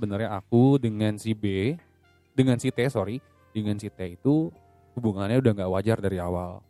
[0.00, 1.76] sebenarnya aku dengan si B,
[2.32, 3.20] dengan si T sorry,
[3.52, 4.48] dengan si T itu
[4.96, 6.64] hubungannya udah nggak wajar dari awal.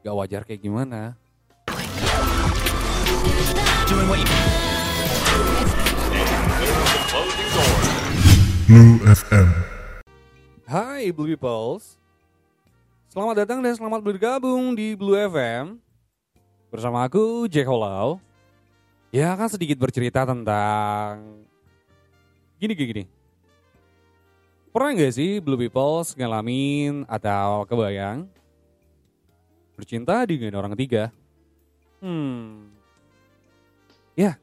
[0.00, 1.12] Gak wajar kayak gimana?
[8.64, 9.48] Blue FM.
[10.64, 12.00] Hai Blue Peoples
[13.12, 15.76] Selamat datang dan selamat bergabung di Blue FM
[16.72, 18.16] Bersama aku Jack Hollow
[19.12, 21.44] Ya kan sedikit bercerita tentang
[22.62, 23.04] Gini gini gini
[24.70, 28.30] Pernah gak sih Blue Peoples ngalamin atau kebayang
[29.74, 31.10] Bercinta dengan orang ketiga
[31.98, 32.70] Hmm
[34.14, 34.38] Ya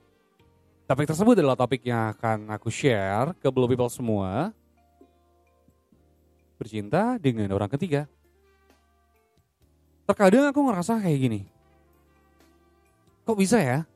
[0.90, 4.50] Topik tersebut adalah topik yang akan aku share ke Blue People semua
[6.60, 8.04] bercinta dengan orang ketiga.
[10.04, 11.42] Terkadang aku ngerasa kayak gini.
[13.24, 13.88] Kok bisa ya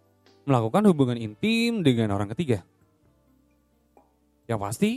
[0.48, 2.64] melakukan hubungan intim dengan orang ketiga?
[4.50, 4.92] Yang pasti,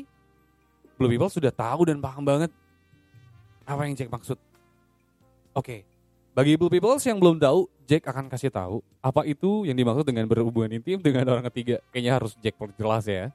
[0.97, 2.51] Blue People sudah tahu dan paham banget
[3.67, 4.39] apa yang Jack maksud.
[5.57, 5.85] Oke,
[6.37, 10.27] bagi Blue People yang belum tahu, Jack akan kasih tahu apa itu yang dimaksud dengan
[10.27, 11.79] berhubungan intim dengan orang ketiga.
[11.95, 13.31] Kayaknya harus Jack perjelas ya.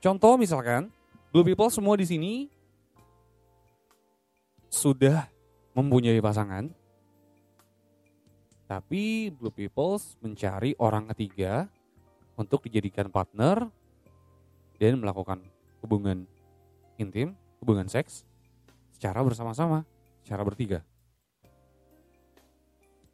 [0.00, 0.88] Contoh misalkan,
[1.34, 2.34] Blue People semua di sini
[4.70, 5.26] sudah
[5.76, 6.70] mempunyai pasangan,
[8.70, 11.66] tapi Blue People mencari orang ketiga
[12.40, 13.68] untuk dijadikan partner
[14.76, 15.40] dan melakukan
[15.80, 16.24] hubungan
[16.96, 18.24] intim, hubungan seks
[18.92, 19.84] secara bersama-sama,
[20.24, 20.80] secara bertiga.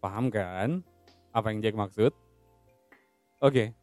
[0.03, 0.83] Paham kan
[1.31, 2.13] apa yang Jack maksud?
[3.43, 3.75] Oke.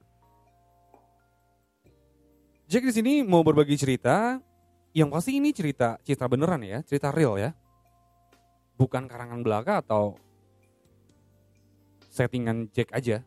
[2.69, 4.37] Jack di sini mau berbagi cerita
[4.93, 7.51] yang pasti ini cerita cerita beneran ya, cerita real ya.
[8.79, 10.15] Bukan karangan belaka atau
[12.11, 13.23] settingan Jack aja.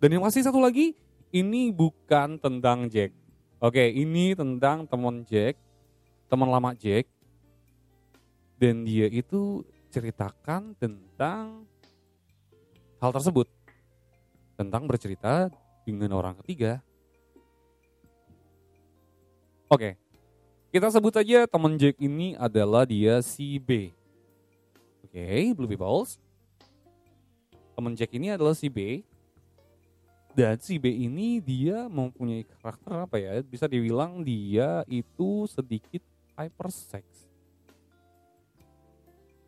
[0.00, 0.92] Dan yang pasti satu lagi,
[1.34, 3.10] ini bukan tentang Jack.
[3.58, 5.58] Oke, ini tentang teman Jack,
[6.30, 7.10] teman lama Jack.
[8.54, 11.66] Dan dia itu ceritakan tentang
[13.02, 13.50] hal tersebut.
[14.54, 15.50] Tentang bercerita
[15.82, 16.78] dengan orang ketiga
[19.74, 19.98] Oke,
[20.70, 23.90] kita sebut aja teman Jack ini adalah dia si B.
[25.02, 26.20] Oke, Blue Peoples.
[27.74, 29.02] Teman Jack ini adalah si B.
[30.34, 33.38] Dan si B ini dia mempunyai karakter apa ya?
[33.46, 36.02] Bisa dibilang dia itu sedikit
[36.34, 37.06] hypersex.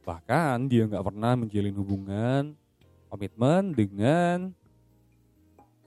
[0.07, 2.43] Bahkan dia nggak pernah menjalin hubungan
[3.11, 4.55] komitmen dengan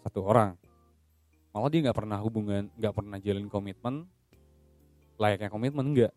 [0.03, 0.59] satu orang.
[1.55, 4.03] Malah dia nggak pernah hubungan, nggak pernah jalin komitmen
[5.19, 6.15] layaknya komitmen enggak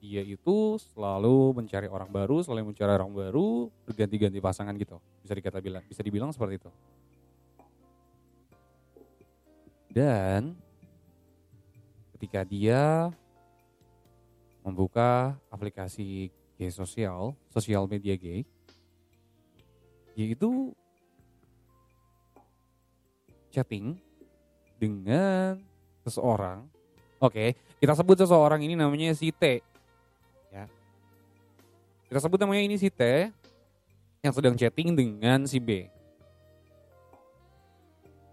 [0.00, 5.58] dia itu selalu mencari orang baru selalu mencari orang baru berganti-ganti pasangan gitu bisa dikata
[5.60, 6.70] bilang bisa dibilang seperti itu
[9.90, 10.54] dan
[12.16, 13.10] ketika dia
[14.62, 18.46] membuka aplikasi gay sosial sosial media gay
[20.14, 20.74] dia itu
[23.50, 23.98] chatting
[24.78, 25.58] dengan
[26.06, 26.64] seseorang
[27.20, 29.60] Oke, kita sebut seseorang ini namanya si T.
[30.48, 30.64] Ya.
[32.08, 33.28] Kita sebut namanya ini si T
[34.24, 35.92] yang sedang chatting dengan si B.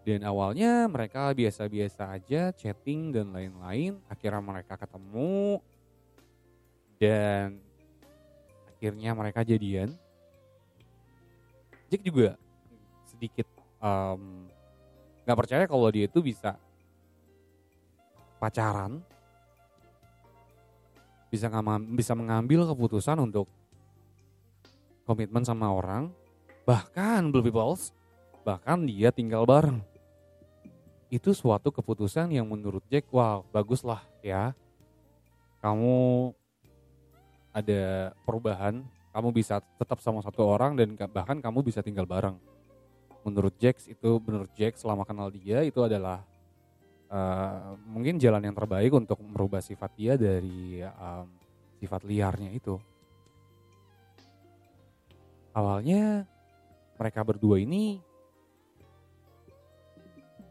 [0.08, 4.00] Dan awalnya mereka biasa-biasa aja chatting dan lain-lain.
[4.08, 5.60] Akhirnya mereka ketemu
[6.96, 7.60] dan
[8.72, 9.92] akhirnya mereka jadian.
[11.92, 12.40] Jack juga
[13.04, 13.52] sedikit
[13.84, 14.48] um,
[15.28, 16.56] percaya kalau dia itu bisa
[18.40, 19.04] pacaran
[21.28, 21.52] bisa
[21.92, 23.52] bisa mengambil keputusan untuk
[25.04, 26.08] komitmen sama orang
[26.64, 27.92] bahkan Blue Peoples
[28.48, 29.97] bahkan dia tinggal bareng
[31.08, 34.52] itu suatu keputusan yang menurut Jack wow bagus lah ya
[35.64, 36.32] kamu
[37.56, 38.84] ada perubahan
[39.16, 42.36] kamu bisa tetap sama satu orang dan bahkan kamu bisa tinggal bareng
[43.28, 46.24] menurut Jack itu menurut Jack selama kenal dia itu adalah
[47.12, 51.28] uh, mungkin jalan yang terbaik untuk merubah sifat dia dari um,
[51.80, 52.76] sifat liarnya itu.
[55.52, 56.26] Awalnya
[56.98, 58.02] mereka berdua ini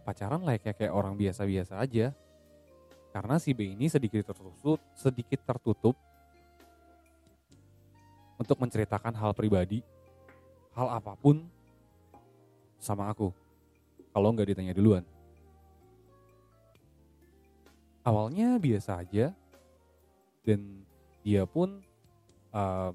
[0.07, 2.15] pacaran layaknya kayak orang biasa-biasa aja.
[3.11, 5.99] Karena si B ini sedikit tertutup, sedikit tertutup
[8.39, 9.83] untuk menceritakan hal pribadi,
[10.79, 11.43] hal apa pun
[12.79, 13.35] sama aku.
[14.15, 15.03] Kalau nggak ditanya duluan
[18.07, 19.35] awalnya biasa aja
[20.47, 20.87] dan
[21.27, 21.83] dia pun
[22.55, 22.95] um,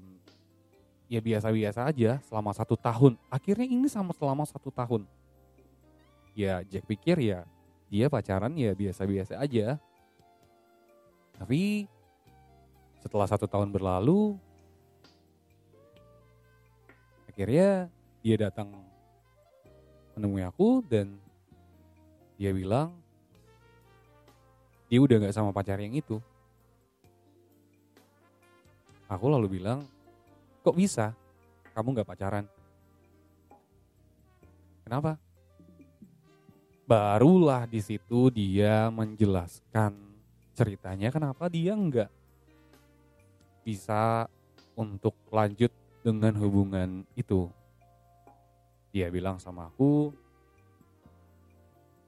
[1.04, 3.20] ya biasa-biasa aja selama satu tahun.
[3.28, 5.04] Akhirnya ini sama selama satu tahun.
[6.32, 7.44] Ya Jack pikir ya
[7.92, 9.76] dia pacaran ya biasa-biasa aja.
[11.36, 11.84] Tapi
[13.04, 14.40] setelah satu tahun berlalu,
[17.28, 17.92] akhirnya
[18.24, 18.72] dia datang
[20.16, 21.20] menemui aku dan
[22.40, 22.96] dia bilang
[24.88, 26.16] dia udah nggak sama pacar yang itu.
[29.12, 29.84] Aku lalu bilang,
[30.64, 31.12] kok bisa?
[31.76, 32.48] Kamu nggak pacaran?
[34.88, 35.20] Kenapa?
[36.82, 39.94] Barulah di situ dia menjelaskan
[40.52, 42.10] ceritanya kenapa dia nggak
[43.62, 44.26] bisa
[44.74, 45.70] untuk lanjut
[46.02, 47.46] dengan hubungan itu.
[48.92, 50.12] Dia bilang sama aku,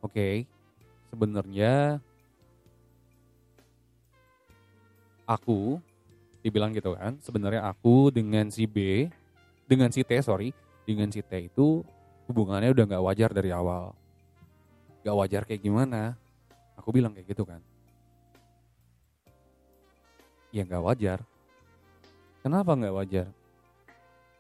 [0.05, 0.45] oke, okay,
[1.09, 2.03] sebenarnya
[5.25, 5.81] aku
[6.45, 9.09] dibilang gitu kan, sebenarnya aku dengan si B,
[9.65, 10.53] dengan si T sorry,
[10.85, 11.81] dengan si T itu
[12.29, 13.97] hubungannya udah nggak wajar dari awal.
[15.05, 16.17] Gak wajar kayak gimana?
[16.81, 17.61] Aku bilang kayak gitu kan.
[20.49, 21.19] Ya nggak wajar.
[22.41, 23.27] Kenapa nggak wajar?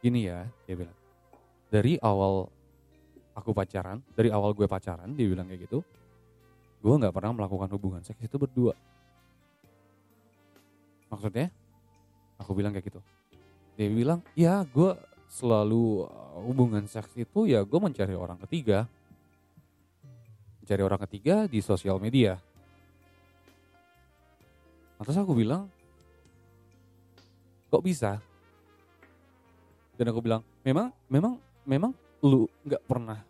[0.00, 0.96] Gini ya, dia bilang.
[1.68, 2.48] Dari awal
[3.34, 5.82] aku pacaran, dari awal gue pacaran, dia bilang kayak gitu.
[6.80, 8.76] Gue nggak pernah melakukan hubungan seks itu berdua.
[11.10, 11.50] Maksudnya?
[12.38, 13.00] Aku bilang kayak gitu.
[13.74, 14.94] Dia bilang, ya gue
[15.26, 18.86] selalu uh, hubungan seks itu ya gue mencari orang ketiga.
[20.64, 22.40] Mencari orang ketiga di sosial media.
[24.96, 25.68] Terus aku bilang,
[27.68, 28.16] kok bisa?
[30.00, 31.36] Dan aku bilang, memang, memang,
[31.68, 31.92] memang
[32.24, 33.20] lu nggak pernah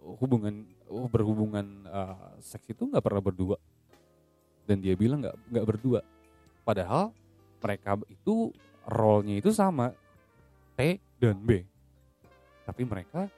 [0.00, 3.60] hubungan oh, berhubungan uh, seks itu nggak pernah berdua.
[4.64, 6.00] Dan dia bilang nggak nggak berdua.
[6.64, 7.12] Padahal
[7.60, 8.56] mereka itu
[8.88, 9.92] role-nya itu sama
[10.80, 11.60] T dan B.
[12.64, 13.28] Tapi mereka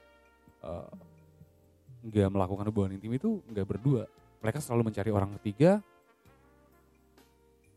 [0.63, 0.87] uh,
[2.05, 4.05] nggak melakukan hubungan intim itu nggak berdua.
[4.45, 5.81] Mereka selalu mencari orang ketiga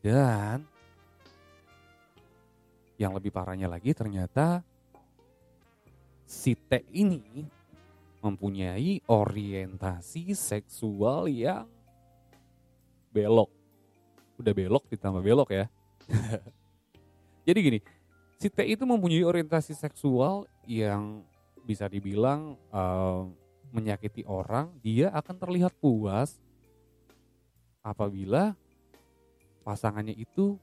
[0.05, 0.69] dan
[3.01, 4.61] yang lebih parahnya lagi ternyata
[6.29, 7.49] si T ini
[8.21, 11.65] mempunyai orientasi seksual yang
[13.15, 13.49] belok.
[14.37, 15.67] Udah belok ditambah belok ya.
[17.49, 17.79] Jadi gini,
[18.37, 21.25] si T itu mempunyai orientasi seksual yang
[21.65, 23.25] bisa dibilang uh,
[23.71, 26.41] menyakiti orang, dia akan terlihat puas
[27.85, 28.57] apabila
[29.65, 30.57] pasangannya itu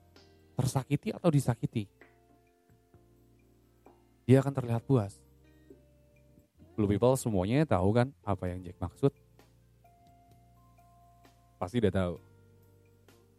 [0.58, 1.86] tersakiti atau disakiti.
[4.26, 5.22] Dia akan terlihat puas.
[6.74, 9.14] Blue people semuanya tahu kan apa yang Jack maksud?
[11.62, 12.16] Pasti udah tahu.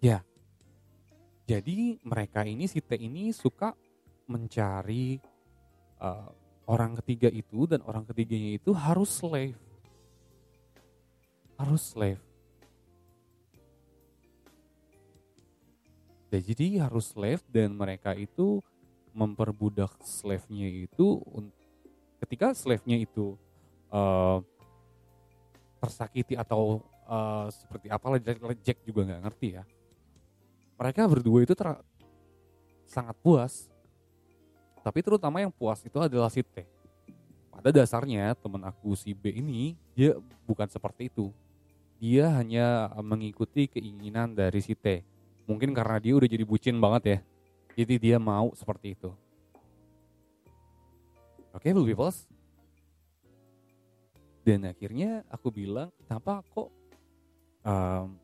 [0.00, 0.22] Ya.
[1.46, 3.74] Jadi mereka ini si T ini suka
[4.26, 5.18] mencari
[6.02, 6.30] uh,
[6.66, 9.58] orang ketiga itu dan orang ketiganya itu harus slave.
[11.56, 12.22] Harus slave.
[16.34, 18.60] Ya, jadi harus slave dan mereka itu
[19.16, 21.24] memperbudak slave-nya itu
[22.20, 23.38] ketika slave-nya itu
[23.88, 24.44] uh,
[25.80, 28.20] tersakiti atau uh, seperti apalah
[28.60, 29.64] Jack juga nggak ngerti ya.
[30.76, 31.54] Mereka berdua itu
[32.84, 33.70] sangat puas
[34.86, 36.62] tapi terutama yang puas itu adalah si T.
[37.50, 40.14] Pada dasarnya teman aku si B ini dia
[40.46, 41.34] bukan seperti itu.
[41.98, 45.02] Dia hanya mengikuti keinginan dari si T.
[45.50, 47.18] Mungkin karena dia udah jadi bucin banget ya.
[47.82, 49.10] Jadi dia mau seperti itu.
[51.50, 52.30] Oke, okay, Blue Peoples.
[54.46, 56.70] Dan akhirnya aku bilang, kenapa kok
[57.66, 58.14] um,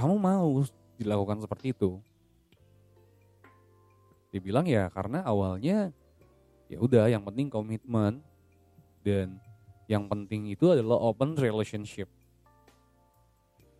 [0.00, 0.64] kamu mau
[0.96, 2.00] dilakukan seperti itu?
[4.34, 5.94] Dibilang ya karena awalnya
[6.66, 8.18] ya udah yang penting komitmen
[9.06, 9.38] dan
[9.86, 12.10] yang penting itu adalah open relationship.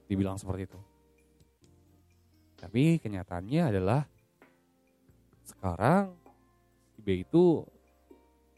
[0.06, 0.80] Dibilang seperti itu.
[2.54, 4.06] Tapi kenyataannya adalah
[5.42, 6.14] sekarang
[6.94, 7.66] si B itu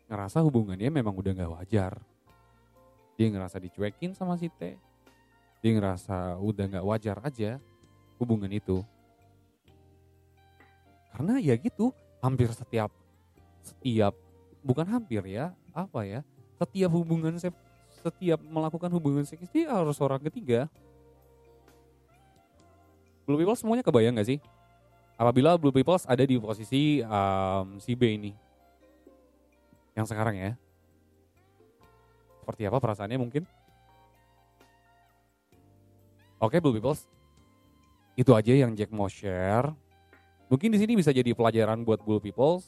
[0.07, 1.93] ngerasa hubungannya memang udah gak wajar.
[3.17, 4.77] Dia ngerasa dicuekin sama si T.
[5.65, 7.57] Dia ngerasa udah gak wajar aja
[8.21, 8.85] hubungan itu.
[11.17, 12.93] Karena ya gitu, hampir setiap
[13.65, 14.13] setiap
[14.61, 16.21] bukan hampir ya, apa ya?
[16.61, 20.69] Setiap hubungan setiap melakukan hubungan seks itu harus orang ketiga.
[23.25, 24.39] Blue people semuanya kebayang gak sih?
[25.17, 28.37] Apabila Blue people ada di posisi um, si B ini.
[29.97, 30.53] Yang sekarang ya.
[32.45, 33.49] Seperti apa perasaannya mungkin?
[36.45, 36.93] Oke Blue people
[38.21, 39.86] Itu aja yang Jack mau share
[40.47, 42.63] Mungkin di sini bisa jadi pelajaran buat bull people.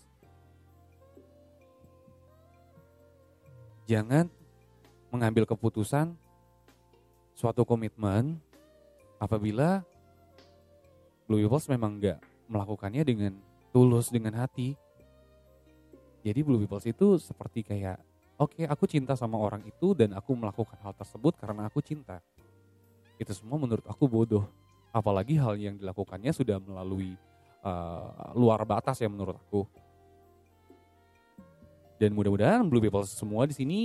[3.86, 4.26] Jangan
[5.08, 6.12] mengambil keputusan
[7.38, 8.36] suatu komitmen
[9.22, 9.86] apabila
[11.30, 12.18] Blue Peoples memang nggak
[12.50, 13.32] melakukannya dengan
[13.70, 14.74] tulus dengan hati.
[16.26, 18.02] Jadi Blue Peoples itu seperti kayak
[18.42, 22.18] oke okay, aku cinta sama orang itu dan aku melakukan hal tersebut karena aku cinta.
[23.22, 24.50] Itu semua menurut aku bodoh.
[24.90, 27.14] Apalagi hal yang dilakukannya sudah melalui
[27.62, 29.62] uh, luar batas ya menurut aku.
[31.98, 33.80] Dan mudah-mudahan Blue People semua di sini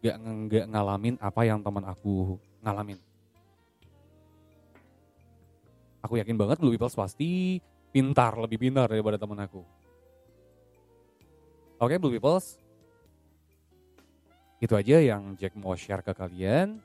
[0.00, 0.16] gak,
[0.48, 2.96] gak ngalamin apa yang teman aku ngalamin.
[6.00, 7.60] Aku yakin banget Blue People pasti
[7.92, 9.60] pintar, lebih pintar daripada teman aku.
[11.76, 12.56] Oke Blue Peoples,
[14.56, 16.80] itu aja yang Jack mau share ke kalian.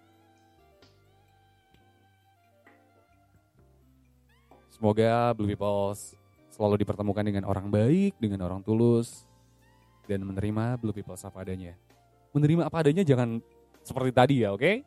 [4.81, 6.17] Semoga Blue Peoples
[6.49, 9.29] selalu dipertemukan dengan orang baik, dengan orang tulus,
[10.09, 11.77] dan menerima Blue Peoples apa adanya.
[12.33, 13.45] Menerima apa adanya jangan
[13.85, 14.57] seperti tadi ya, oke?
[14.57, 14.81] Okay?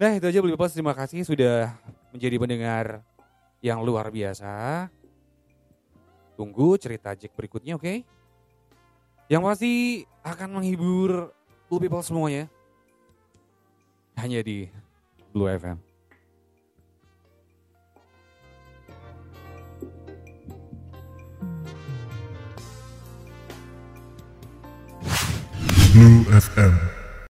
[0.00, 1.76] Nah itu aja Blue Peoples, terima kasih sudah
[2.16, 3.04] menjadi pendengar
[3.60, 4.88] yang luar biasa.
[6.40, 7.84] Tunggu cerita Jack berikutnya, oke?
[7.84, 8.08] Okay?
[9.28, 9.72] Yang pasti
[10.24, 11.28] akan menghibur
[11.68, 12.48] Blue People semuanya.
[14.16, 14.72] Hanya di
[15.28, 15.91] Blue FM.
[26.02, 27.01] Blue FM.